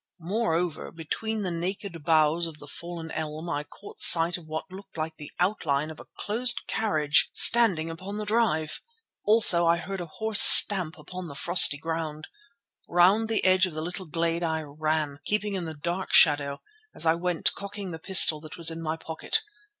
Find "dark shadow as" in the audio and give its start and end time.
15.75-17.05